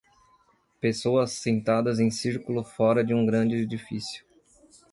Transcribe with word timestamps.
Pessoas 0.81 1.33
sentadas 1.33 1.99
em 1.99 2.09
círculo 2.09 2.63
fora 2.63 3.03
de 3.03 3.13
um 3.13 3.23
grande 3.23 3.55
edifício. 3.57 4.25